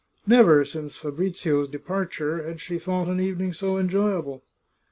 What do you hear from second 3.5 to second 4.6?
so enjoyable.